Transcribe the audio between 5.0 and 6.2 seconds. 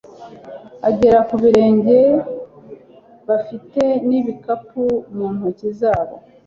muntoki zabo